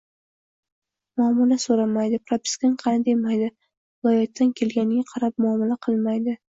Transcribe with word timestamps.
«muomala» 1.19 1.57
so‘ramaydi, 1.65 2.21
propiskang 2.31 2.73
qani 2.85 3.07
demaydi, 3.11 3.53
viloyatdan 3.53 4.59
kelganingga 4.63 5.11
qarab 5.15 5.43
munosabat 5.47 5.87
qilmaydi. 5.89 6.39